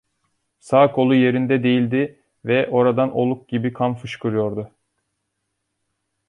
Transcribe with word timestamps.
Sağ 0.59 0.91
kolu 0.91 1.15
yerinde 1.15 1.63
değildi 1.63 2.19
ve 2.45 2.69
oradan 2.69 3.11
oluk 3.17 3.49
gibi 3.49 3.73
kan 3.73 3.95
fışkırıyordu. 3.95 4.71